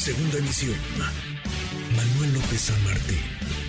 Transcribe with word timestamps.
Segunda 0.00 0.38
emisión. 0.38 0.78
Manuel 1.94 2.32
López 2.32 2.58
San 2.58 2.84
Martín, 2.84 3.18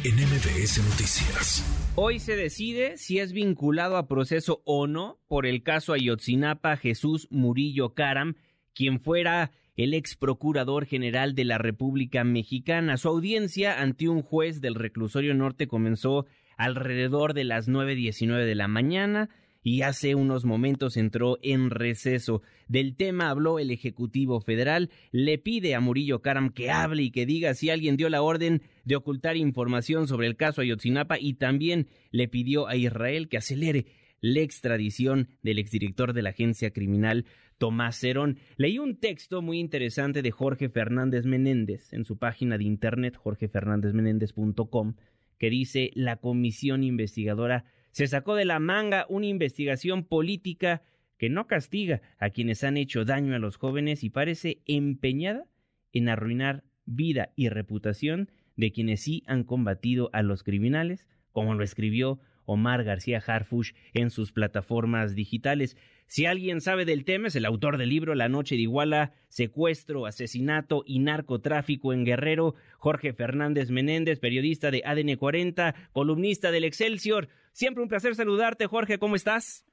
en 0.05 0.15
MBS 0.15 0.77
Noticias. 0.81 1.91
Hoy 1.95 2.19
se 2.19 2.37
decide 2.37 2.95
si 2.95 3.19
es 3.19 3.33
vinculado 3.33 3.97
a 3.97 4.07
proceso 4.07 4.61
o 4.63 4.87
no 4.87 5.19
por 5.27 5.45
el 5.45 5.61
caso 5.61 5.91
Ayotzinapa 5.91 6.77
Jesús 6.77 7.27
Murillo 7.31 7.95
Caram, 7.95 8.35
quien 8.73 9.01
fuera 9.01 9.51
el 9.75 9.93
ex 9.93 10.15
procurador 10.15 10.85
general 10.85 11.35
de 11.35 11.43
la 11.43 11.57
República 11.57 12.23
Mexicana. 12.23 12.95
Su 12.95 13.09
audiencia 13.09 13.81
ante 13.81 14.07
un 14.07 14.21
juez 14.21 14.61
del 14.61 14.75
reclusorio 14.75 15.33
norte 15.33 15.67
comenzó 15.67 16.27
alrededor 16.55 17.33
de 17.33 17.43
las 17.43 17.67
9.19 17.67 18.45
de 18.45 18.55
la 18.55 18.69
mañana 18.69 19.29
y 19.63 19.81
hace 19.83 20.15
unos 20.15 20.45
momentos 20.45 20.97
entró 20.97 21.37
en 21.41 21.69
receso. 21.69 22.41
Del 22.67 22.95
tema 22.95 23.29
habló 23.29 23.59
el 23.59 23.71
Ejecutivo 23.71 24.41
Federal, 24.41 24.89
le 25.11 25.37
pide 25.37 25.75
a 25.75 25.79
Murillo 25.79 26.21
Karam 26.21 26.51
que 26.51 26.71
hable 26.71 27.03
y 27.03 27.11
que 27.11 27.25
diga 27.25 27.53
si 27.53 27.69
alguien 27.69 27.97
dio 27.97 28.09
la 28.09 28.21
orden 28.21 28.61
de 28.85 28.95
ocultar 28.95 29.37
información 29.37 30.07
sobre 30.07 30.27
el 30.27 30.35
caso 30.35 30.61
Ayotzinapa 30.61 31.19
y 31.19 31.33
también 31.33 31.87
le 32.11 32.27
pidió 32.27 32.67
a 32.67 32.75
Israel 32.75 33.29
que 33.29 33.37
acelere 33.37 33.85
la 34.21 34.41
extradición 34.41 35.29
del 35.41 35.59
exdirector 35.59 36.13
de 36.13 36.21
la 36.21 36.29
agencia 36.29 36.71
criminal 36.71 37.25
Tomás 37.57 37.99
Cerón. 37.99 38.37
Leí 38.57 38.79
un 38.79 38.99
texto 38.99 39.41
muy 39.41 39.59
interesante 39.59 40.21
de 40.21 40.31
Jorge 40.31 40.69
Fernández 40.69 41.25
Menéndez 41.25 41.91
en 41.93 42.05
su 42.05 42.17
página 42.17 42.57
de 42.57 42.63
internet 42.63 43.15
jorgefernándezmenéndez.com 43.17 44.95
que 45.37 45.49
dice 45.49 45.91
la 45.95 46.17
comisión 46.17 46.83
investigadora 46.83 47.65
se 47.91 48.07
sacó 48.07 48.35
de 48.35 48.45
la 48.45 48.59
manga 48.59 49.05
una 49.09 49.27
investigación 49.27 50.03
política 50.03 50.83
que 51.17 51.29
no 51.29 51.47
castiga 51.47 52.01
a 52.17 52.31
quienes 52.31 52.63
han 52.63 52.77
hecho 52.77 53.05
daño 53.05 53.35
a 53.35 53.39
los 53.39 53.57
jóvenes 53.57 54.03
y 54.03 54.09
parece 54.09 54.61
empeñada 54.65 55.45
en 55.93 56.09
arruinar 56.09 56.63
vida 56.85 57.31
y 57.35 57.49
reputación 57.49 58.31
de 58.55 58.71
quienes 58.71 59.01
sí 59.01 59.23
han 59.27 59.43
combatido 59.43 60.09
a 60.13 60.23
los 60.23 60.43
criminales, 60.43 61.07
como 61.31 61.53
lo 61.53 61.63
escribió 61.63 62.19
Omar 62.45 62.83
García 62.83 63.23
Harfush 63.25 63.71
en 63.93 64.09
sus 64.09 64.31
plataformas 64.31 65.15
digitales. 65.15 65.77
Si 66.07 66.25
alguien 66.25 66.59
sabe 66.59 66.83
del 66.85 67.05
tema, 67.05 67.29
es 67.29 67.35
el 67.35 67.45
autor 67.45 67.77
del 67.77 67.89
libro 67.89 68.15
La 68.15 68.27
Noche 68.27 68.55
de 68.55 68.63
Iguala, 68.63 69.13
Secuestro, 69.29 70.05
Asesinato 70.05 70.83
y 70.85 70.99
Narcotráfico 70.99 71.93
en 71.93 72.03
Guerrero, 72.03 72.55
Jorge 72.77 73.13
Fernández 73.13 73.71
Menéndez, 73.71 74.19
periodista 74.19 74.71
de 74.71 74.81
ADN 74.85 75.15
40, 75.15 75.75
columnista 75.93 76.51
del 76.51 76.65
Excelsior. 76.65 77.29
Siempre 77.51 77.83
un 77.83 77.89
placer 77.89 78.15
saludarte, 78.15 78.67
Jorge, 78.67 78.97
¿cómo 78.97 79.15
estás? 79.15 79.65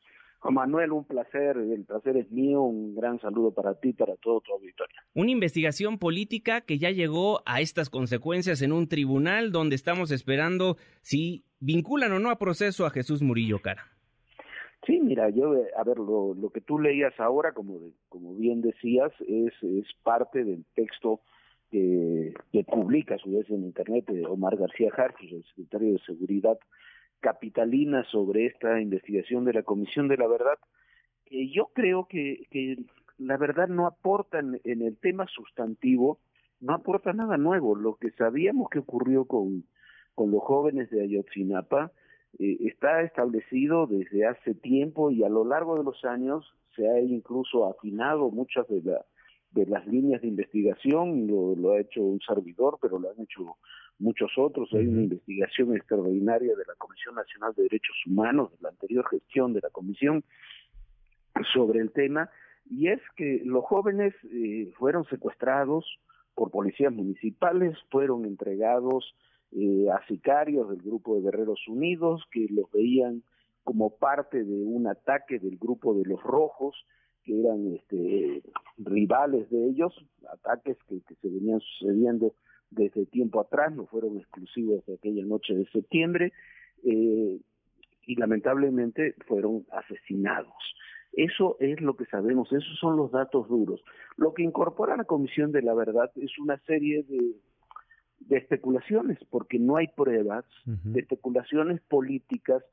Manuel, 0.45 0.93
un 0.93 1.05
placer, 1.05 1.57
el 1.57 1.85
placer 1.85 2.17
es 2.17 2.31
mío, 2.31 2.63
un 2.63 2.95
gran 2.95 3.21
saludo 3.21 3.53
para 3.53 3.75
ti, 3.75 3.93
para 3.93 4.15
todo 4.17 4.41
tu 4.41 4.53
auditorio. 4.53 4.97
Una 5.15 5.33
investigación 5.33 5.99
política 5.99 6.61
que 6.61 6.79
ya 6.79 6.91
llegó 6.91 7.43
a 7.45 7.61
estas 7.61 7.91
consecuencias 7.91 8.63
en 8.63 8.73
un 8.73 8.89
tribunal 8.89 9.51
donde 9.51 9.75
estamos 9.75 10.11
esperando 10.13 10.77
si 11.03 11.45
vinculan 11.61 12.13
o 12.13 12.19
no 12.21 12.31
a 12.31 12.39
proceso 12.39 12.87
a 12.87 12.91
Jesús 12.91 13.21
Murillo 13.21 13.61
Cara. 13.61 13.85
Sí, 14.87 15.01
mira, 15.01 15.29
yo, 15.31 15.55
eh, 15.57 15.69
a 15.77 15.83
ver, 15.83 15.99
lo, 15.99 16.35
lo 16.35 16.51
que 16.51 16.61
tú 16.61 16.79
leías 16.79 17.19
ahora, 17.19 17.53
como, 17.53 17.91
como 18.09 18.35
bien 18.37 18.63
decías, 18.63 19.13
es, 19.27 19.53
es 19.61 19.87
parte 20.05 20.45
del 20.45 20.65
texto 20.75 21.21
que, 21.71 22.33
que 22.53 22.65
publica 22.65 23.17
a 23.17 23.19
su 23.19 23.33
vez 23.33 23.51
en 23.51 23.65
Internet 23.65 24.07
de 24.07 24.25
Omar 24.25 24.57
García 24.57 24.91
Jarquis, 24.93 25.33
el 25.33 25.45
secretario 25.45 25.93
de 25.93 25.99
Seguridad 26.07 26.59
capitalina 27.21 28.05
sobre 28.05 28.47
esta 28.47 28.81
investigación 28.81 29.45
de 29.45 29.53
la 29.53 29.63
Comisión 29.63 30.09
de 30.09 30.17
la 30.17 30.27
Verdad. 30.27 30.59
Eh, 31.27 31.51
yo 31.53 31.71
creo 31.75 32.07
que, 32.09 32.47
que 32.51 32.79
la 33.19 33.37
verdad 33.37 33.69
no 33.69 33.87
aporta 33.87 34.39
en, 34.39 34.61
el 34.65 34.97
tema 34.99 35.27
sustantivo, 35.27 36.21
no 36.61 36.75
aporta 36.75 37.13
nada 37.13 37.37
nuevo. 37.37 37.75
Lo 37.75 37.97
que 37.97 38.11
sabíamos 38.13 38.71
que 38.71 38.79
ocurrió 38.79 39.25
con, 39.25 39.65
con 40.15 40.31
los 40.31 40.43
jóvenes 40.43 40.91
de 40.91 41.03
Ayotzinapa 41.03 41.93
eh, 42.39 42.57
está 42.61 43.03
establecido 43.03 43.87
desde 43.87 44.27
hace 44.27 44.55
tiempo 44.55 45.11
y 45.11 45.25
a 45.25 45.29
lo 45.29 45.45
largo 45.45 45.77
de 45.77 45.85
los 45.85 46.05
años 46.05 46.55
se 46.77 46.89
ha 46.89 47.01
incluso 47.01 47.67
afinado 47.67 48.31
muchas 48.31 48.67
de, 48.69 48.83
la, 48.83 49.05
de 49.51 49.67
las 49.67 49.87
líneas 49.87 50.23
de 50.23 50.29
investigación, 50.29 51.27
lo, 51.27 51.55
lo 51.57 51.73
ha 51.73 51.81
hecho 51.81 52.03
un 52.03 52.21
servidor, 52.21 52.79
pero 52.81 52.99
lo 52.99 53.11
han 53.11 53.21
hecho 53.21 53.57
muchos 53.99 54.31
otros. 54.37 54.69
Hay 54.73 54.87
una 54.87 55.03
investigación 55.03 55.75
extraordinaria 55.75 56.55
de 56.55 56.65
la 56.67 56.75
Comisión 56.77 57.15
Nacional 57.15 57.55
de 57.57 57.65
Derechos 57.65 57.97
Humanos, 58.07 58.51
de 58.53 58.59
la 58.61 58.69
anterior 58.71 59.07
gestión 59.09 59.53
de 59.53 59.61
la 59.61 59.71
Comisión, 59.71 60.25
sobre 61.53 61.81
el 61.81 61.93
tema, 61.93 62.31
y 62.71 62.89
es 62.89 63.01
que 63.17 63.43
los 63.45 63.65
jóvenes 63.65 64.15
eh, 64.33 64.73
fueron 64.77 65.05
secuestrados 65.07 65.87
por 66.35 66.51
policías 66.51 66.93
municipales, 66.93 67.77
fueron 67.91 68.25
entregados 68.25 69.15
eh, 69.53 69.87
a 69.91 70.05
sicarios 70.07 70.69
del 70.69 70.83
grupo 70.83 71.17
de 71.17 71.23
Guerreros 71.23 71.67
Unidos, 71.69 72.23
que 72.31 72.47
los 72.51 72.71
veían 72.71 73.23
como 73.65 73.97
parte 73.97 74.45
de 74.45 74.65
un 74.65 74.87
ataque 74.87 75.39
del 75.39 75.57
grupo 75.59 75.95
de 75.95 76.05
los 76.05 76.23
rojos, 76.23 76.77
que 77.29 77.39
eran 77.39 77.75
este, 77.75 78.43
rivales 78.79 79.51
de 79.51 79.69
ellos, 79.69 79.95
ataques 80.33 80.79
que, 80.89 81.03
que 81.03 81.15
se 81.17 81.29
venían 81.29 81.61
sucediendo 81.61 82.33
desde 82.71 83.05
tiempo 83.05 83.41
atrás, 83.41 83.75
no 83.77 83.85
fueron 83.85 84.17
exclusivos 84.17 84.85
de 84.87 84.95
aquella 84.95 85.27
noche 85.27 85.55
de 85.55 85.67
septiembre, 85.67 86.33
eh, 86.85 87.39
y 88.07 88.15
lamentablemente 88.15 89.15
fueron 89.27 89.67
asesinados. 89.73 90.55
Eso 91.13 91.59
es 91.61 91.83
lo 91.83 91.97
que 91.97 92.07
sabemos, 92.07 92.51
esos 92.51 92.79
son 92.81 92.97
los 92.97 93.11
datos 93.11 93.47
duros. 93.47 93.83
Lo 94.17 94.33
que 94.33 94.43
incorpora 94.43 94.97
la 94.97 95.05
Comisión 95.05 95.53
de 95.53 95.61
la 95.61 95.75
Verdad 95.75 96.11
es 96.17 96.39
una 96.39 96.57
serie 96.61 97.03
de, 97.03 97.35
de 98.21 98.37
especulaciones, 98.39 99.19
porque 99.29 99.59
no 99.59 99.77
hay 99.77 99.89
pruebas, 99.89 100.47
de 100.65 101.01
especulaciones 101.01 101.83
políticas 101.83 102.65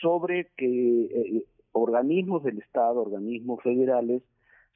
sobre 0.00 0.52
que 0.56 1.06
eh, 1.06 1.44
organismos 1.76 2.42
del 2.42 2.58
Estado, 2.58 3.02
organismos 3.02 3.62
federales, 3.62 4.22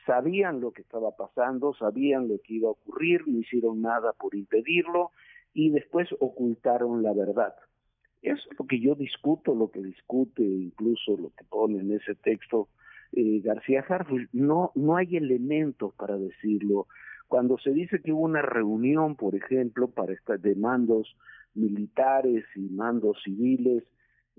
sabían 0.06 0.60
lo 0.60 0.72
que 0.72 0.82
estaba 0.82 1.16
pasando, 1.16 1.74
sabían 1.74 2.28
lo 2.28 2.38
que 2.42 2.54
iba 2.54 2.68
a 2.68 2.72
ocurrir, 2.72 3.26
no 3.26 3.38
hicieron 3.38 3.80
nada 3.80 4.12
por 4.12 4.34
impedirlo 4.34 5.10
y 5.54 5.70
después 5.70 6.08
ocultaron 6.20 7.02
la 7.02 7.12
verdad. 7.12 7.54
Eso 8.22 8.42
es 8.50 8.58
lo 8.58 8.66
que 8.66 8.80
yo 8.80 8.94
discuto, 8.94 9.54
lo 9.54 9.70
que 9.70 9.82
discute 9.82 10.42
incluso 10.42 11.16
lo 11.16 11.30
que 11.30 11.44
pone 11.44 11.80
en 11.80 11.92
ese 11.92 12.14
texto 12.14 12.68
eh, 13.12 13.40
García 13.42 13.84
Harfuch. 13.88 14.28
No, 14.32 14.72
no 14.74 14.96
hay 14.96 15.16
elementos 15.16 15.94
para 15.94 16.16
decirlo. 16.16 16.86
Cuando 17.28 17.58
se 17.58 17.70
dice 17.70 18.00
que 18.02 18.12
hubo 18.12 18.22
una 18.22 18.42
reunión, 18.42 19.16
por 19.16 19.34
ejemplo, 19.34 19.88
para 19.88 20.12
estar 20.12 20.38
de 20.38 20.54
mandos 20.54 21.16
militares 21.54 22.44
y 22.54 22.68
mandos 22.68 23.18
civiles, 23.24 23.84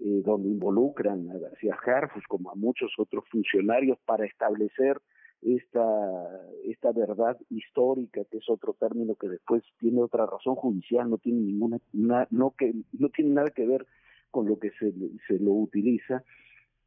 eh, 0.04 0.22
donde 0.26 0.50
involucran 0.50 1.30
a 1.30 1.38
García 1.38 1.76
Harfuch 1.76 2.26
como 2.28 2.50
a 2.50 2.56
muchos 2.56 2.92
otros 2.98 3.24
funcionarios 3.30 4.00
para 4.06 4.26
establecer 4.26 5.00
esta, 5.42 6.42
esta 6.66 6.92
verdad 6.92 7.38
histórica, 7.50 8.22
que 8.32 8.38
es 8.38 8.50
otro 8.50 8.76
término 8.80 9.16
que 9.16 9.28
después 9.28 9.64
tiene 9.80 10.02
otra 10.02 10.26
razón 10.26 10.56
judicial, 10.56 11.10
no 11.10 11.18
tiene 11.18 11.42
ninguna, 11.42 11.80
no 11.94 12.56
que, 12.58 12.74
no 12.94 13.10
tiene 13.10 13.32
nada 13.32 13.52
que 13.52 13.66
ver 13.66 13.86
con 14.32 14.48
lo 14.48 14.58
que 14.58 14.72
se, 14.80 14.92
se 15.28 15.40
lo 15.40 15.52
utiliza, 15.52 16.24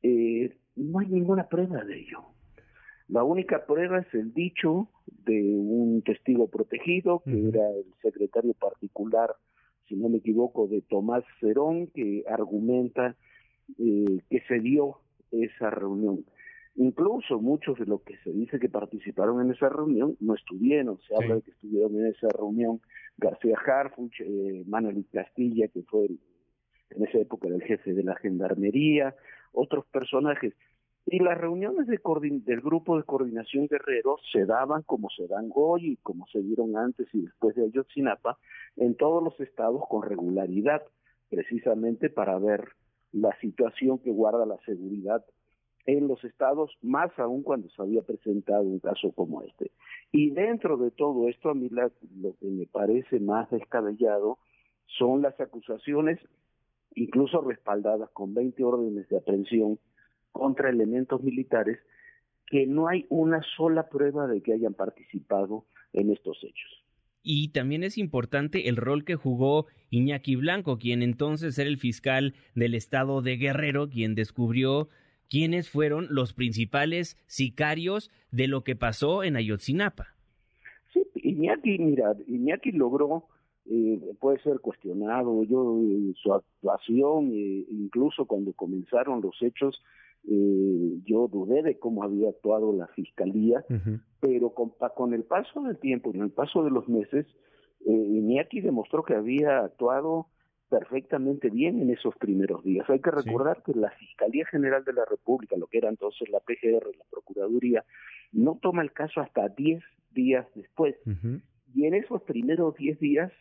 eh, 0.02 0.56
no 0.76 0.98
hay 0.98 1.06
ninguna 1.06 1.48
prueba 1.48 1.84
de 1.84 2.00
ello. 2.00 2.24
La 3.08 3.22
única 3.22 3.64
prueba 3.66 3.98
es 3.98 4.14
el 4.14 4.32
dicho 4.34 4.88
de 5.06 5.40
un 5.40 6.02
testigo 6.02 6.48
protegido, 6.48 7.22
que 7.24 7.48
era 7.48 7.70
el 7.70 7.86
secretario 8.02 8.54
particular, 8.54 9.36
si 9.88 9.96
no 9.96 10.08
me 10.08 10.18
equivoco, 10.18 10.66
de 10.66 10.82
Tomás 10.82 11.24
Cerón, 11.40 11.88
que 11.88 12.24
argumenta 12.28 13.16
eh, 13.78 14.20
que 14.30 14.40
se 14.48 14.60
dio 14.60 14.98
esa 15.30 15.70
reunión. 15.70 16.24
Incluso 16.76 17.40
muchos 17.40 17.78
de 17.78 17.86
los 17.86 18.02
que 18.02 18.16
se 18.18 18.32
dice 18.32 18.58
que 18.58 18.68
participaron 18.68 19.40
en 19.40 19.52
esa 19.52 19.68
reunión 19.68 20.16
no 20.20 20.34
estuvieron. 20.34 20.98
Se 21.06 21.14
habla 21.14 21.36
de 21.36 21.42
que 21.42 21.52
estuvieron 21.52 21.94
en 22.00 22.06
esa 22.06 22.28
reunión 22.28 22.80
García 23.16 23.56
Harfuch, 23.64 24.20
eh, 24.20 24.64
Manuel 24.66 25.04
Castilla, 25.12 25.68
que 25.68 25.82
fue 25.82 26.06
en 26.90 27.04
esa 27.04 27.18
época 27.18 27.48
el 27.48 27.62
jefe 27.62 27.94
de 27.94 28.02
la 28.02 28.16
gendarmería, 28.16 29.14
otros 29.52 29.86
personajes. 29.86 30.54
Y 31.06 31.18
las 31.18 31.36
reuniones 31.36 31.86
de 31.86 32.00
del 32.44 32.60
grupo 32.62 32.96
de 32.96 33.04
coordinación 33.04 33.66
guerrero 33.68 34.16
se 34.32 34.46
daban 34.46 34.82
como 34.82 35.10
se 35.10 35.26
dan 35.26 35.50
hoy 35.54 35.92
y 35.92 35.96
como 35.98 36.26
se 36.28 36.40
dieron 36.40 36.76
antes 36.76 37.06
y 37.12 37.22
después 37.22 37.54
de 37.56 37.64
Ayotzinapa 37.64 38.38
en 38.76 38.96
todos 38.96 39.22
los 39.22 39.38
estados 39.40 39.82
con 39.88 40.02
regularidad, 40.02 40.82
precisamente 41.28 42.08
para 42.08 42.38
ver 42.38 42.68
la 43.12 43.38
situación 43.40 43.98
que 43.98 44.10
guarda 44.10 44.46
la 44.46 44.58
seguridad 44.64 45.24
en 45.86 46.08
los 46.08 46.24
estados, 46.24 46.70
más 46.80 47.10
aún 47.18 47.42
cuando 47.42 47.68
se 47.68 47.82
había 47.82 48.00
presentado 48.00 48.62
un 48.62 48.80
caso 48.80 49.12
como 49.12 49.42
este. 49.42 49.70
Y 50.10 50.30
dentro 50.30 50.78
de 50.78 50.90
todo 50.90 51.28
esto, 51.28 51.50
a 51.50 51.54
mí 51.54 51.68
lo 51.68 52.34
que 52.40 52.46
me 52.46 52.66
parece 52.66 53.20
más 53.20 53.50
descabellado 53.50 54.38
son 54.98 55.20
las 55.20 55.38
acusaciones, 55.38 56.18
incluso 56.94 57.42
respaldadas 57.42 58.08
con 58.10 58.32
20 58.32 58.64
órdenes 58.64 59.08
de 59.08 59.18
aprehensión 59.18 59.78
contra 60.34 60.68
elementos 60.68 61.22
militares, 61.22 61.78
que 62.46 62.66
no 62.66 62.88
hay 62.88 63.06
una 63.08 63.40
sola 63.56 63.88
prueba 63.88 64.26
de 64.26 64.42
que 64.42 64.52
hayan 64.52 64.74
participado 64.74 65.64
en 65.92 66.10
estos 66.10 66.36
hechos. 66.42 66.84
y 67.26 67.48
también 67.48 67.84
es 67.84 67.96
importante 67.96 68.68
el 68.68 68.76
rol 68.76 69.06
que 69.06 69.14
jugó 69.14 69.64
Iñaki 69.88 70.36
Blanco, 70.36 70.76
quien 70.76 71.02
entonces 71.02 71.58
era 71.58 71.70
el 71.70 71.78
fiscal 71.78 72.34
del 72.54 72.74
estado 72.74 73.22
de 73.22 73.38
Guerrero, 73.38 73.88
quien 73.88 74.14
descubrió 74.14 74.90
quiénes 75.30 75.70
fueron 75.70 76.06
los 76.10 76.34
principales 76.34 77.16
sicarios 77.26 78.10
de 78.30 78.46
lo 78.46 78.62
que 78.62 78.76
pasó 78.76 79.24
en 79.24 79.36
Ayotzinapa. 79.36 80.08
Sí, 80.92 81.02
Iñaki, 81.14 81.78
mira, 81.78 82.14
Iñaki 82.26 82.72
logró, 82.72 83.24
eh, 83.66 83.98
puede 84.20 84.38
ser 84.42 84.60
cuestionado, 84.60 85.42
yo, 85.44 85.80
eh, 85.80 86.12
su 86.22 86.34
actuación, 86.34 87.30
eh, 87.32 87.64
incluso 87.70 88.26
cuando 88.26 88.52
comenzaron 88.52 89.22
los 89.22 89.40
hechos, 89.42 89.82
eh, 90.26 90.98
yo 91.04 91.28
dudé 91.28 91.62
de 91.62 91.78
cómo 91.78 92.02
había 92.02 92.30
actuado 92.30 92.72
la 92.72 92.86
fiscalía, 92.88 93.64
pero 94.20 94.54
con, 94.54 94.72
con, 94.96 95.12
el 95.12 95.24
paso 95.24 95.62
del 95.62 95.78
tiempo, 95.78 96.12
en 96.14 96.22
el 96.22 96.30
paso 96.30 96.64
de 96.64 96.70
los 96.70 96.88
meses, 96.88 97.26
eh, 97.86 97.92
Iñaki 97.92 98.60
demostró 98.60 99.02
que 99.02 99.14
había 99.14 99.60
actuado 99.60 100.28
perfectamente 100.70 101.50
bien 101.50 101.80
en 101.82 101.90
esos 101.90 102.16
primeros 102.16 102.64
días. 102.64 102.88
Hay 102.88 103.00
que 103.00 103.10
recordar 103.10 103.62
que 103.62 103.74
la 103.74 103.90
Fiscalía 103.90 104.46
General 104.46 104.82
de 104.84 104.94
la 104.94 105.04
República, 105.04 105.56
lo 105.56 105.66
que 105.66 105.78
era 105.78 105.90
entonces 105.90 106.28
la 106.30 106.40
PGR, 106.40 106.96
la 106.96 107.04
Procuraduría, 107.10 107.84
no 108.32 108.58
toma 108.60 108.82
el 108.82 108.92
caso 108.92 109.20
hasta 109.20 109.48
10 109.50 109.82
días 110.12 110.46
después. 110.54 110.96
Y 111.74 111.84
en 111.84 111.94
esos 111.94 112.22
primeros 112.22 112.74
10 112.76 112.98
días 112.98 113.32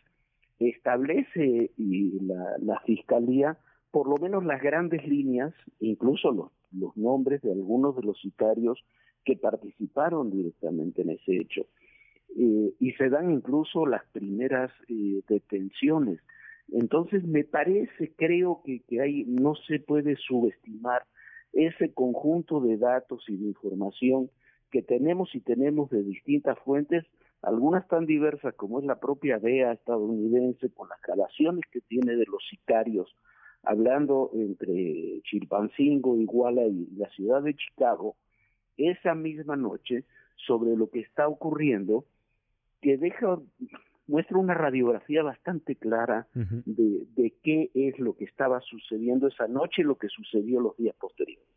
establece 0.58 1.72
y 1.76 2.20
la, 2.20 2.56
la 2.58 2.78
Fiscalía 2.80 3.58
por 3.94 4.08
lo 4.08 4.16
menos 4.16 4.44
las 4.44 4.60
grandes 4.60 5.06
líneas, 5.06 5.54
incluso 5.78 6.32
los 6.32 6.50
los 6.74 6.96
nombres 6.96 7.42
de 7.42 7.52
algunos 7.52 7.96
de 7.96 8.02
los 8.02 8.20
sicarios 8.20 8.84
que 9.24 9.36
participaron 9.36 10.30
directamente 10.30 11.02
en 11.02 11.10
ese 11.10 11.36
hecho. 11.36 11.66
Eh, 12.36 12.74
y 12.80 12.92
se 12.92 13.08
dan 13.08 13.30
incluso 13.30 13.86
las 13.86 14.04
primeras 14.12 14.70
eh, 14.88 15.22
detenciones. 15.28 16.20
Entonces 16.72 17.24
me 17.24 17.44
parece, 17.44 18.12
creo 18.16 18.62
que, 18.64 18.80
que 18.88 19.00
hay, 19.00 19.24
no 19.24 19.54
se 19.54 19.78
puede 19.78 20.16
subestimar 20.16 21.02
ese 21.52 21.92
conjunto 21.92 22.60
de 22.60 22.76
datos 22.76 23.24
y 23.28 23.36
de 23.36 23.46
información 23.46 24.30
que 24.70 24.82
tenemos 24.82 25.34
y 25.34 25.40
tenemos 25.40 25.90
de 25.90 26.02
distintas 26.02 26.58
fuentes, 26.60 27.04
algunas 27.42 27.86
tan 27.86 28.06
diversas 28.06 28.54
como 28.54 28.80
es 28.80 28.86
la 28.86 28.98
propia 28.98 29.38
DEA 29.38 29.72
estadounidense, 29.72 30.70
con 30.70 30.88
las 30.88 31.00
grabaciones 31.00 31.62
que 31.70 31.80
tiene 31.80 32.16
de 32.16 32.24
los 32.26 32.42
sicarios 32.50 33.14
hablando 33.66 34.30
entre 34.34 35.20
Chilpancingo, 35.22 36.16
Iguala 36.18 36.64
y 36.66 36.88
la 36.96 37.08
ciudad 37.10 37.42
de 37.42 37.54
Chicago, 37.54 38.16
esa 38.76 39.14
misma 39.14 39.56
noche, 39.56 40.04
sobre 40.36 40.76
lo 40.76 40.90
que 40.90 41.00
está 41.00 41.28
ocurriendo, 41.28 42.04
que 42.80 42.96
deja, 42.96 43.38
muestra 44.06 44.38
una 44.38 44.54
radiografía 44.54 45.22
bastante 45.22 45.76
clara 45.76 46.26
de, 46.34 47.06
de 47.14 47.34
qué 47.42 47.70
es 47.74 47.98
lo 47.98 48.14
que 48.16 48.24
estaba 48.24 48.60
sucediendo 48.60 49.28
esa 49.28 49.48
noche 49.48 49.82
y 49.82 49.84
lo 49.84 49.96
que 49.96 50.08
sucedió 50.08 50.60
los 50.60 50.76
días 50.76 50.94
posteriores. 50.96 51.53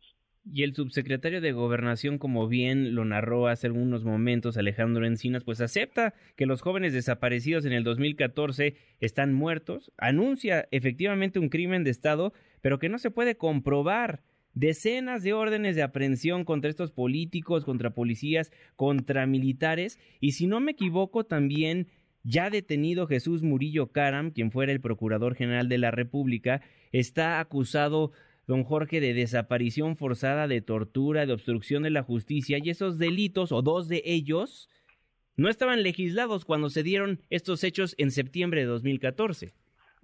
Y 0.50 0.62
el 0.62 0.74
subsecretario 0.74 1.40
de 1.40 1.52
Gobernación, 1.52 2.18
como 2.18 2.48
bien 2.48 2.94
lo 2.94 3.04
narró 3.04 3.48
hace 3.48 3.66
algunos 3.66 4.04
momentos 4.04 4.56
Alejandro 4.56 5.06
Encinas, 5.06 5.44
pues 5.44 5.60
acepta 5.60 6.14
que 6.36 6.46
los 6.46 6.62
jóvenes 6.62 6.94
desaparecidos 6.94 7.66
en 7.66 7.72
el 7.72 7.84
2014 7.84 8.74
están 9.00 9.34
muertos, 9.34 9.92
anuncia 9.98 10.66
efectivamente 10.70 11.38
un 11.38 11.50
crimen 11.50 11.84
de 11.84 11.90
Estado, 11.90 12.32
pero 12.62 12.78
que 12.78 12.88
no 12.88 12.98
se 12.98 13.10
puede 13.10 13.36
comprobar. 13.36 14.22
Decenas 14.54 15.22
de 15.22 15.34
órdenes 15.34 15.76
de 15.76 15.82
aprehensión 15.82 16.44
contra 16.44 16.70
estos 16.70 16.90
políticos, 16.90 17.64
contra 17.64 17.90
policías, 17.90 18.50
contra 18.74 19.26
militares, 19.26 19.98
y 20.18 20.32
si 20.32 20.46
no 20.46 20.60
me 20.60 20.72
equivoco 20.72 21.24
también 21.24 21.88
ya 22.24 22.50
detenido 22.50 23.06
Jesús 23.06 23.42
Murillo 23.42 23.92
Caram, 23.92 24.30
quien 24.30 24.50
fuera 24.50 24.72
el 24.72 24.80
Procurador 24.80 25.34
General 25.34 25.68
de 25.68 25.78
la 25.78 25.90
República, 25.90 26.62
está 26.90 27.38
acusado 27.38 28.12
don 28.48 28.64
Jorge, 28.64 29.00
de 29.00 29.12
desaparición 29.12 29.94
forzada, 29.96 30.48
de 30.48 30.62
tortura, 30.62 31.26
de 31.26 31.34
obstrucción 31.34 31.82
de 31.82 31.90
la 31.90 32.02
justicia, 32.02 32.58
y 32.60 32.70
esos 32.70 32.98
delitos, 32.98 33.52
o 33.52 33.60
dos 33.60 33.88
de 33.88 34.02
ellos, 34.06 34.70
no 35.36 35.50
estaban 35.50 35.82
legislados 35.82 36.46
cuando 36.46 36.70
se 36.70 36.82
dieron 36.82 37.20
estos 37.28 37.62
hechos 37.62 37.94
en 37.98 38.10
septiembre 38.10 38.62
de 38.62 38.66
2014. 38.66 39.52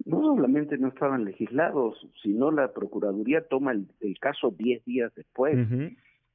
No 0.05 0.21
solamente 0.21 0.77
no 0.77 0.89
estaban 0.89 1.25
legislados, 1.25 2.07
sino 2.21 2.51
la 2.51 2.71
Procuraduría 2.71 3.41
toma 3.47 3.71
el, 3.71 4.19
caso 4.19 4.53
diez 4.55 4.85
días 4.85 5.11
después. 5.15 5.57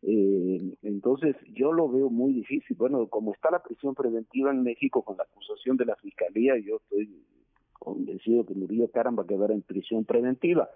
eh, 0.03 0.77
entonces 0.83 1.37
yo 1.55 1.73
lo 1.73 1.89
veo 1.89 2.11
muy 2.11 2.33
difícil. 2.33 2.77
Bueno, 2.77 3.07
como 3.07 3.35
está 3.35 3.53
la 3.53 3.63
prisión 3.63 3.95
preventiva 3.95 4.51
en 4.51 4.65
México 4.65 5.03
con 5.03 5.17
la 5.17 5.25
acusación 5.25 5.77
de 5.77 5.85
la 5.85 5.95
Fiscalía, 5.97 6.55
yo 6.59 6.79
estoy 6.79 7.23
convencido 7.75 8.45
que 8.45 8.55
Murillo 8.55 8.89
Caram 8.89 9.17
va 9.17 9.23
a 9.23 9.27
quedar 9.27 9.53
en 9.53 9.63
prisión 9.63 10.05
preventiva 10.05 10.69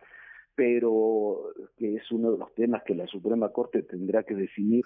pero 0.54 1.52
que 1.76 1.96
es 1.96 2.10
uno 2.12 2.32
de 2.32 2.38
los 2.38 2.54
temas 2.54 2.82
que 2.84 2.94
la 2.94 3.06
Suprema 3.06 3.48
Corte 3.50 3.82
tendrá 3.82 4.22
que 4.22 4.34
definir 4.34 4.84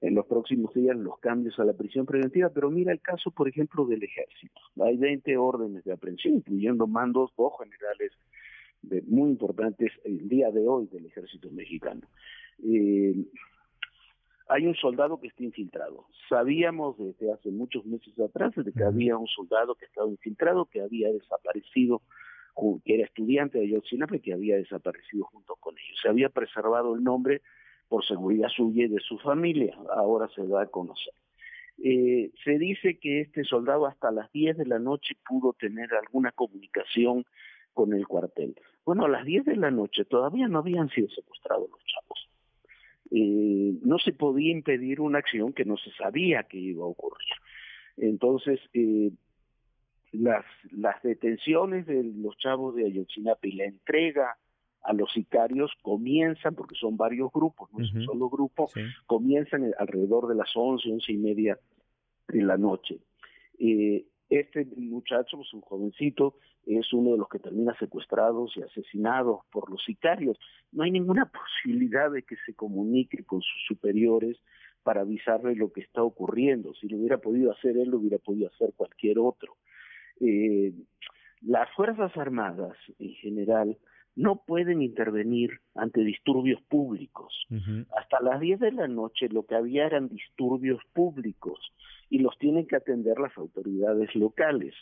en 0.00 0.14
los 0.14 0.26
próximos 0.26 0.72
días 0.74 0.96
los 0.96 1.18
cambios 1.18 1.58
a 1.58 1.64
la 1.64 1.74
prisión 1.74 2.06
preventiva, 2.06 2.48
pero 2.48 2.70
mira 2.70 2.92
el 2.92 3.00
caso, 3.00 3.30
por 3.30 3.48
ejemplo, 3.48 3.84
del 3.86 4.02
ejército. 4.02 4.60
Hay 4.82 4.96
20 4.96 5.36
órdenes 5.36 5.84
de 5.84 5.92
aprehensión, 5.92 6.36
incluyendo 6.36 6.86
mandos, 6.86 7.30
dos 7.36 7.52
generales 7.58 8.12
de, 8.82 9.02
muy 9.02 9.30
importantes 9.30 9.92
el 10.04 10.28
día 10.28 10.50
de 10.50 10.66
hoy 10.66 10.86
del 10.86 11.06
ejército 11.06 11.50
mexicano. 11.50 12.00
Eh, 12.64 13.14
hay 14.48 14.66
un 14.66 14.74
soldado 14.74 15.20
que 15.20 15.28
está 15.28 15.44
infiltrado. 15.44 16.06
Sabíamos 16.28 16.98
desde 16.98 17.32
hace 17.32 17.50
muchos 17.50 17.84
meses 17.86 18.18
atrás 18.18 18.52
de 18.56 18.72
que 18.72 18.82
había 18.82 19.16
un 19.16 19.28
soldado 19.28 19.76
que 19.76 19.84
estaba 19.84 20.08
infiltrado, 20.08 20.64
que 20.64 20.80
había 20.80 21.12
desaparecido 21.12 22.02
que 22.84 22.94
era 22.94 23.04
estudiante 23.04 23.58
de 23.58 23.64
Ayotzinapa 23.64 24.16
y 24.16 24.20
que 24.20 24.32
había 24.32 24.56
desaparecido 24.56 25.24
junto 25.24 25.56
con 25.56 25.74
ellos. 25.78 25.98
Se 26.02 26.08
había 26.08 26.28
preservado 26.28 26.94
el 26.94 27.02
nombre 27.02 27.42
por 27.88 28.04
seguridad 28.04 28.48
suya 28.48 28.84
y 28.84 28.88
de 28.88 29.00
su 29.00 29.18
familia, 29.18 29.76
ahora 29.94 30.28
se 30.34 30.46
da 30.46 30.62
a 30.62 30.66
conocer. 30.66 31.12
Eh, 31.82 32.30
se 32.44 32.58
dice 32.58 32.98
que 32.98 33.22
este 33.22 33.42
soldado 33.44 33.86
hasta 33.86 34.10
las 34.10 34.30
10 34.32 34.58
de 34.58 34.66
la 34.66 34.78
noche 34.78 35.16
pudo 35.26 35.54
tener 35.54 35.94
alguna 35.94 36.30
comunicación 36.32 37.24
con 37.72 37.94
el 37.94 38.06
cuartel. 38.06 38.54
Bueno, 38.84 39.06
a 39.06 39.08
las 39.08 39.24
10 39.24 39.44
de 39.46 39.56
la 39.56 39.70
noche 39.70 40.04
todavía 40.04 40.46
no 40.46 40.58
habían 40.58 40.90
sido 40.90 41.08
secuestrados 41.08 41.70
los 41.70 41.80
chavos. 41.86 42.28
Eh, 43.10 43.78
no 43.82 43.98
se 43.98 44.12
podía 44.12 44.52
impedir 44.52 45.00
una 45.00 45.18
acción 45.18 45.52
que 45.52 45.64
no 45.64 45.76
se 45.76 45.90
sabía 45.92 46.44
que 46.44 46.58
iba 46.58 46.84
a 46.84 46.88
ocurrir. 46.88 47.28
Entonces, 47.96 48.60
eh, 48.72 49.10
las, 50.12 50.44
las 50.72 51.02
detenciones 51.02 51.86
de 51.86 52.02
los 52.02 52.36
chavos 52.38 52.74
de 52.74 52.86
Ayotzinapa 52.86 53.46
y 53.46 53.52
la 53.52 53.64
entrega 53.64 54.36
a 54.82 54.92
los 54.92 55.12
sicarios 55.12 55.70
comienzan, 55.82 56.54
porque 56.54 56.74
son 56.74 56.96
varios 56.96 57.30
grupos, 57.32 57.70
no 57.72 57.84
es 57.84 57.92
un 57.92 58.04
solo 58.04 58.28
grupo, 58.30 58.70
comienzan 59.06 59.72
alrededor 59.78 60.26
de 60.26 60.34
las 60.34 60.50
once, 60.54 60.90
once 60.90 61.12
y 61.12 61.18
media 61.18 61.58
de 62.28 62.42
la 62.42 62.56
noche. 62.56 62.98
Eh, 63.58 64.06
este 64.30 64.64
muchacho, 64.76 65.36
pues 65.36 65.52
un 65.52 65.60
jovencito, 65.60 66.36
es 66.64 66.92
uno 66.92 67.12
de 67.12 67.18
los 67.18 67.28
que 67.28 67.40
termina 67.40 67.76
secuestrados 67.78 68.56
y 68.56 68.62
asesinados 68.62 69.40
por 69.50 69.70
los 69.70 69.82
sicarios. 69.84 70.38
No 70.72 70.84
hay 70.84 70.90
ninguna 70.90 71.30
posibilidad 71.64 72.10
de 72.10 72.22
que 72.22 72.36
se 72.46 72.54
comunique 72.54 73.24
con 73.24 73.42
sus 73.42 73.64
superiores 73.66 74.38
para 74.82 75.02
avisarle 75.02 75.56
lo 75.56 75.72
que 75.72 75.80
está 75.82 76.02
ocurriendo. 76.02 76.72
Si 76.74 76.88
lo 76.88 76.98
hubiera 76.98 77.18
podido 77.18 77.52
hacer 77.52 77.76
él, 77.76 77.90
lo 77.90 77.98
hubiera 77.98 78.18
podido 78.18 78.48
hacer 78.48 78.72
cualquier 78.76 79.18
otro 79.18 79.56
eh, 80.20 80.72
las 81.40 81.70
Fuerzas 81.74 82.16
Armadas 82.16 82.76
en 82.98 83.14
general 83.14 83.78
no 84.16 84.42
pueden 84.44 84.82
intervenir 84.82 85.60
ante 85.74 86.02
disturbios 86.02 86.60
públicos. 86.62 87.46
Hasta 87.96 88.20
las 88.20 88.40
10 88.40 88.60
de 88.60 88.72
la 88.72 88.88
noche 88.88 89.28
lo 89.30 89.44
que 89.44 89.54
había 89.54 89.86
eran 89.86 90.08
disturbios 90.08 90.80
públicos 90.92 91.58
y 92.10 92.18
los 92.18 92.36
tienen 92.38 92.66
que 92.66 92.76
atender 92.76 93.18
las 93.18 93.36
autoridades 93.38 94.14
locales. 94.14 94.74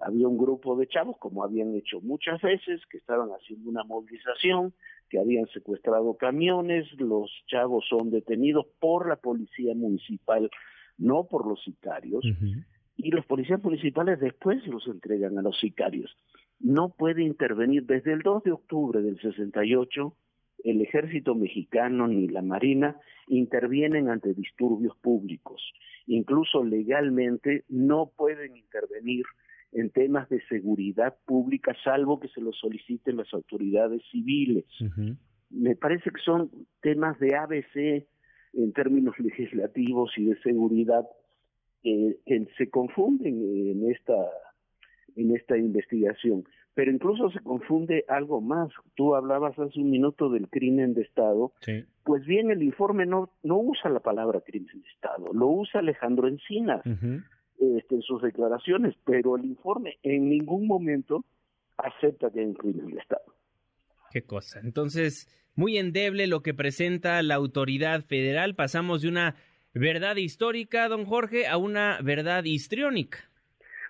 Había 0.00 0.28
un 0.28 0.38
grupo 0.38 0.76
de 0.76 0.86
chavos, 0.86 1.16
como 1.18 1.42
habían 1.42 1.74
hecho 1.74 2.00
muchas 2.02 2.40
veces, 2.42 2.82
que 2.90 2.98
estaban 2.98 3.30
haciendo 3.30 3.70
una 3.70 3.84
movilización, 3.84 4.74
que 5.08 5.18
habían 5.18 5.46
secuestrado 5.48 6.14
camiones, 6.16 6.86
los 6.98 7.30
chavos 7.46 7.86
son 7.88 8.10
detenidos 8.10 8.66
por 8.78 9.08
la 9.08 9.16
policía 9.16 9.74
municipal, 9.74 10.50
no 10.98 11.24
por 11.24 11.46
los 11.46 11.62
sicarios 11.64 12.22
y 12.96 13.10
los 13.10 13.26
policías 13.26 13.62
municipales 13.62 14.20
después 14.20 14.66
los 14.66 14.86
entregan 14.86 15.38
a 15.38 15.42
los 15.42 15.58
sicarios. 15.58 16.16
No 16.60 16.90
puede 16.90 17.22
intervenir 17.22 17.84
desde 17.84 18.12
el 18.12 18.22
2 18.22 18.44
de 18.44 18.52
octubre 18.52 19.02
del 19.02 19.20
68 19.20 20.16
el 20.64 20.80
ejército 20.80 21.34
mexicano 21.34 22.08
ni 22.08 22.26
la 22.26 22.42
marina 22.42 22.96
intervienen 23.28 24.08
ante 24.08 24.32
disturbios 24.32 24.96
públicos. 24.96 25.62
Incluso 26.06 26.64
legalmente 26.64 27.64
no 27.68 28.10
pueden 28.16 28.56
intervenir 28.56 29.24
en 29.72 29.90
temas 29.90 30.28
de 30.28 30.40
seguridad 30.46 31.16
pública 31.26 31.76
salvo 31.84 32.18
que 32.18 32.28
se 32.28 32.40
lo 32.40 32.52
soliciten 32.52 33.16
las 33.16 33.32
autoridades 33.34 34.02
civiles. 34.10 34.64
Me 35.50 35.76
parece 35.76 36.10
que 36.10 36.20
son 36.24 36.50
temas 36.80 37.18
de 37.18 37.36
ABC 37.36 38.06
en 38.54 38.72
términos 38.72 39.18
legislativos 39.18 40.12
y 40.16 40.26
de 40.26 40.40
seguridad 40.42 41.04
que 41.84 42.46
se 42.56 42.70
confunden 42.70 43.40
en 43.42 43.90
esta 43.90 44.16
en 45.16 45.36
esta 45.36 45.56
investigación. 45.56 46.44
Pero 46.74 46.90
incluso 46.90 47.30
se 47.30 47.40
confunde 47.40 48.04
algo 48.08 48.40
más. 48.40 48.68
Tú 48.96 49.14
hablabas 49.14 49.56
hace 49.58 49.78
un 49.78 49.90
minuto 49.90 50.28
del 50.28 50.48
crimen 50.48 50.94
de 50.94 51.02
Estado. 51.02 51.52
Pues 52.02 52.26
bien, 52.26 52.50
el 52.50 52.64
informe 52.64 53.06
no, 53.06 53.30
no 53.44 53.58
usa 53.58 53.90
la 53.90 54.00
palabra 54.00 54.40
crimen 54.40 54.82
de 54.82 54.88
Estado, 54.88 55.32
lo 55.32 55.46
usa 55.46 55.80
Alejandro 55.80 56.26
Encinas 56.26 56.82
este, 56.84 57.94
en 57.94 58.02
sus 58.02 58.20
declaraciones, 58.22 58.94
pero 59.04 59.36
el 59.36 59.44
informe 59.44 59.98
en 60.02 60.28
ningún 60.28 60.66
momento 60.66 61.24
acepta 61.76 62.30
que 62.30 62.40
hay 62.40 62.46
un 62.46 62.54
crimen 62.54 62.86
de 62.88 62.98
Estado. 62.98 63.24
Qué 64.10 64.22
cosa. 64.22 64.60
Entonces, 64.60 65.28
muy 65.54 65.78
endeble 65.78 66.26
lo 66.26 66.42
que 66.42 66.54
presenta 66.54 67.22
la 67.22 67.36
autoridad 67.36 68.02
federal. 68.02 68.54
Pasamos 68.54 69.02
de 69.02 69.08
una 69.08 69.36
verdad 69.74 70.16
histórica, 70.16 70.88
don 70.88 71.04
Jorge, 71.04 71.46
a 71.46 71.56
una 71.56 71.98
verdad 72.02 72.44
histriónica. 72.44 73.18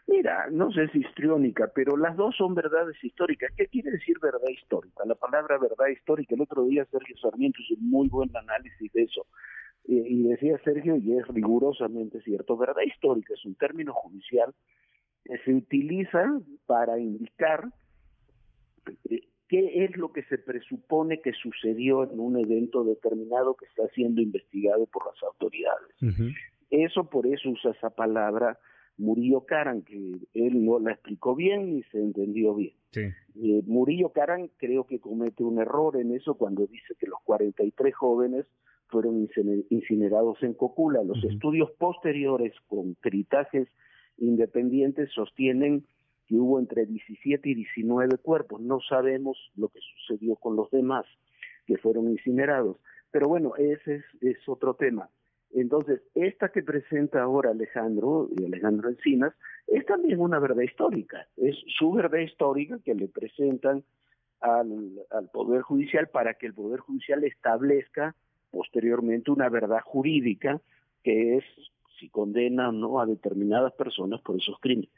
Mira, 0.07 0.49
no 0.51 0.71
sé 0.73 0.89
si 0.89 0.99
histriónica, 0.99 1.71
pero 1.75 1.97
las 1.97 2.17
dos 2.17 2.37
son 2.37 2.55
verdades 2.55 3.03
históricas. 3.03 3.53
¿Qué 3.57 3.67
quiere 3.69 3.91
decir 3.91 4.19
verdad 4.21 4.49
histórica? 4.51 5.03
La 5.07 5.15
palabra 5.15 5.57
verdad 5.59 5.87
histórica, 5.87 6.35
el 6.35 6.43
otro 6.43 6.65
día 6.67 6.85
Sergio 6.91 7.17
Sarmiento 7.17 7.63
hizo 7.63 7.75
un 7.81 7.89
muy 7.89 8.09
buen 8.09 8.31
análisis 8.37 8.93
de 8.93 9.03
eso. 9.03 9.27
Y 9.87 10.23
decía 10.29 10.59
Sergio, 10.65 10.97
y 10.97 11.17
es 11.19 11.27
rigurosamente 11.29 12.21
cierto, 12.23 12.57
verdad 12.57 12.83
histórica 12.87 13.35
es 13.35 13.45
un 13.45 13.55
término 13.55 13.93
judicial 13.93 14.55
que 15.25 15.39
se 15.39 15.53
utiliza 15.53 16.41
para 16.67 16.99
indicar 16.99 17.69
eh, 19.11 19.29
qué 19.55 19.85
es 19.85 19.97
lo 19.97 20.13
que 20.13 20.25
se 20.25 20.39
presupone 20.39 21.21
que 21.21 21.33
sucedió 21.33 22.11
en 22.11 22.19
un 22.19 22.37
evento 22.37 22.83
determinado 22.83 23.55
que 23.55 23.67
está 23.67 23.87
siendo 23.95 24.21
investigado 24.21 24.87
por 24.87 25.07
las 25.07 25.23
autoridades. 25.23 26.35
Eso 26.71 27.09
por 27.09 27.27
eso 27.29 27.51
usa 27.51 27.71
esa 27.71 27.91
palabra 27.91 28.59
Murillo 28.97 29.43
Caran, 29.43 29.83
que 29.83 29.97
él 30.35 30.65
no 30.65 30.81
la 30.81 30.93
explicó 30.93 31.37
bien 31.37 31.73
ni 31.73 31.83
se 31.85 31.99
entendió 31.99 32.55
bien. 32.55 32.75
Eh, 32.97 33.63
Murillo 33.67 34.11
Caran 34.11 34.51
creo 34.57 34.87
que 34.87 34.99
comete 34.99 35.45
un 35.45 35.61
error 35.61 36.01
en 36.01 36.13
eso 36.15 36.35
cuando 36.35 36.67
dice 36.67 36.95
que 36.99 37.07
los 37.07 37.21
43 37.23 37.95
jóvenes 37.95 38.47
fueron 38.89 39.29
incinerados 39.71 40.43
en 40.43 40.55
Cocula. 40.55 41.05
Los 41.05 41.23
estudios 41.25 41.71
posteriores 41.79 42.53
con 42.67 42.97
peritajes 42.97 43.69
independientes 44.19 45.11
sostienen 45.13 45.85
que 46.27 46.37
hubo 46.37 46.59
entre 46.59 46.87
17 46.87 47.49
y 47.49 47.55
19 47.55 48.19
cuerpos. 48.19 48.61
No 48.61 48.81
sabemos 48.81 49.39
lo 49.57 49.69
que 49.69 49.81
sucedió 49.81 50.37
con 50.37 50.57
los 50.57 50.71
demás 50.71 51.05
que 51.67 51.79
fueron 51.79 52.11
incinerados. 52.11 52.79
Pero 53.11 53.29
bueno, 53.29 53.55
ese 53.57 53.97
es, 53.97 54.05
es 54.21 54.49
otro 54.49 54.75
tema. 54.75 55.09
Entonces, 55.55 56.03
esta 56.15 56.49
que 56.49 56.63
presenta 56.63 57.23
ahora 57.23 57.51
Alejandro, 57.51 58.29
y 58.37 58.45
Alejandro 58.45 58.89
Encinas, 58.89 59.33
es 59.69 59.87
también 59.87 60.21
una 60.21 60.41
verdad 60.41 60.63
histórica, 60.63 61.29
es 61.37 61.57
su 61.79 61.93
verdad 61.93 62.19
histórica 62.19 62.79
que 62.85 62.95
le 62.95 63.07
presentan 63.07 63.85
al, 64.41 65.31
Poder 65.33 65.63
Judicial 65.63 66.09
para 66.09 66.35
que 66.35 66.47
el 66.47 66.55
Poder 66.55 66.81
Judicial 66.81 67.25
establezca 67.25 68.15
posteriormente 68.51 69.31
una 69.31 69.49
verdad 69.49 69.81
jurídica 69.85 70.61
que 71.03 71.37
es 71.37 71.45
si 71.99 72.09
condena 72.09 72.69
o 72.69 72.73
no 72.73 73.01
a 73.01 73.07
determinadas 73.07 73.73
personas 73.75 74.21
por 74.23 74.37
esos 74.37 74.59
crímenes. 74.61 74.91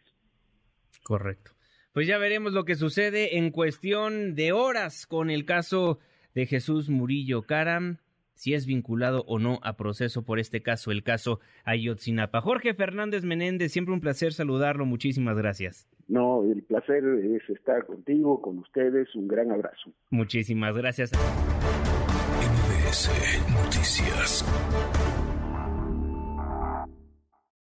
Correcto. 1.02 1.52
Pues 1.92 2.06
ya 2.06 2.18
veremos 2.18 2.52
lo 2.52 2.64
que 2.64 2.74
sucede 2.74 3.38
en 3.38 3.50
cuestión 3.50 4.34
de 4.34 4.52
horas 4.52 5.06
con 5.06 5.30
el 5.30 5.44
caso 5.44 5.98
de 6.34 6.46
Jesús 6.46 6.90
Murillo 6.90 7.42
Caram 7.42 7.98
si 8.36 8.54
es 8.54 8.66
vinculado 8.66 9.24
o 9.26 9.38
no 9.38 9.58
a 9.62 9.76
proceso 9.76 10.22
por 10.22 10.38
este 10.38 10.62
caso, 10.62 10.92
el 10.92 11.02
caso 11.02 11.40
Ayotzinapa. 11.64 12.40
Jorge 12.40 12.74
Fernández 12.74 13.24
Menéndez, 13.24 13.72
siempre 13.72 13.94
un 13.94 14.00
placer 14.00 14.32
saludarlo, 14.32 14.84
muchísimas 14.84 15.36
gracias. 15.36 15.88
No, 16.06 16.44
el 16.44 16.62
placer 16.62 17.02
es 17.04 17.48
estar 17.50 17.84
contigo, 17.86 18.40
con 18.40 18.58
ustedes, 18.58 19.12
un 19.16 19.26
gran 19.26 19.50
abrazo. 19.50 19.90
Muchísimas 20.10 20.76
gracias. 20.76 21.10
Noticias. 23.64 24.44